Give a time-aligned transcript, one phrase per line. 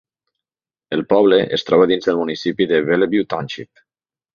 [0.97, 3.89] El poble es troba dins del municipi de Bellevue Township.